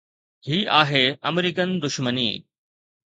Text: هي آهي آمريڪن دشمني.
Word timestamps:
هي 0.47 0.57
آهي 0.81 1.01
آمريڪن 1.31 1.69
دشمني. 1.83 2.25